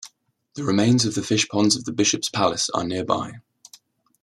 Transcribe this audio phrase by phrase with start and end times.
[0.55, 3.39] The remains of the fishponds of the bishop's palace are nearby.